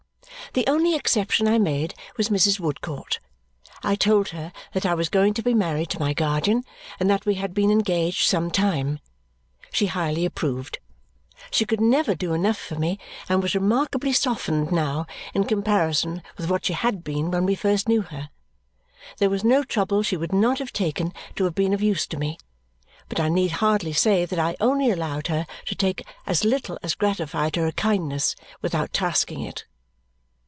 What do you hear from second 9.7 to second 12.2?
She highly approved. She could never